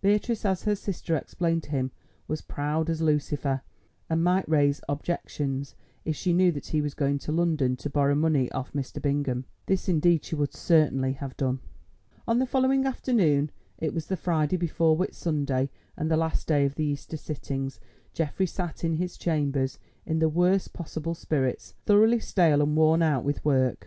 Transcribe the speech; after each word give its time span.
Beatrice, 0.00 0.44
as 0.44 0.64
her 0.64 0.74
sister 0.74 1.14
explained 1.16 1.62
to 1.62 1.70
him, 1.70 1.92
was 2.26 2.40
proud 2.42 2.90
as 2.90 3.00
Lucifer, 3.00 3.62
and 4.10 4.24
might 4.24 4.48
raise 4.48 4.80
objections 4.88 5.76
if 6.04 6.16
she 6.16 6.32
knew 6.32 6.50
that 6.50 6.66
he 6.66 6.80
was 6.80 6.92
going 6.92 7.20
to 7.20 7.30
London 7.30 7.76
to 7.76 7.88
borrow 7.88 8.16
money 8.16 8.50
of 8.50 8.72
Mr. 8.72 9.00
Bingham. 9.00 9.44
This 9.66 9.88
indeed 9.88 10.24
she 10.24 10.34
would 10.34 10.52
certainly 10.52 11.12
have 11.12 11.36
done. 11.36 11.60
On 12.26 12.40
the 12.40 12.46
following 12.46 12.84
afternoon—it 12.84 13.94
was 13.94 14.06
the 14.06 14.16
Friday 14.16 14.56
before 14.56 14.96
Whit 14.96 15.14
Sunday, 15.14 15.70
and 15.96 16.10
the 16.10 16.16
last 16.16 16.48
day 16.48 16.64
of 16.64 16.74
the 16.74 16.84
Easter 16.86 17.16
sittings—Geoffrey 17.16 18.46
sat 18.46 18.82
in 18.82 18.94
his 18.94 19.16
chambers, 19.16 19.78
in 20.04 20.18
the 20.18 20.28
worst 20.28 20.72
possible 20.72 21.14
spirits, 21.14 21.74
thoroughly 21.84 22.18
stale 22.18 22.60
and 22.60 22.74
worn 22.74 23.02
out 23.02 23.22
with 23.22 23.44
work. 23.44 23.84